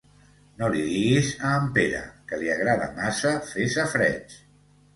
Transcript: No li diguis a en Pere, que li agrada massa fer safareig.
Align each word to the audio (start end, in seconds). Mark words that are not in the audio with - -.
No 0.61 0.69
li 0.75 0.79
diguis 0.85 1.29
a 1.49 1.51
en 1.59 1.67
Pere, 1.75 2.01
que 2.33 2.41
li 2.45 2.51
agrada 2.55 2.89
massa 2.99 3.37
fer 3.53 3.71
safareig. 3.79 4.43